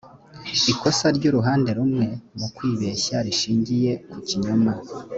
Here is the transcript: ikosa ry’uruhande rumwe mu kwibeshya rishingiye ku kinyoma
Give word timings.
ikosa 0.71 1.05
ry’uruhande 1.17 1.69
rumwe 1.77 2.05
mu 2.39 2.47
kwibeshya 2.55 3.17
rishingiye 3.25 3.91
ku 4.11 4.17
kinyoma 4.27 4.73